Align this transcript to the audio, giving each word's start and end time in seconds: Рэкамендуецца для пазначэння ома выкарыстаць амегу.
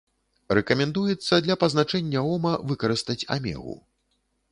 Рэкамендуецца 0.57 1.37
для 1.47 1.57
пазначэння 1.63 2.23
ома 2.37 2.53
выкарыстаць 2.71 3.21
амегу. 3.37 3.77